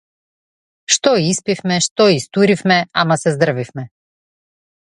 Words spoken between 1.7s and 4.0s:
што истуривме, ама се здрвивме.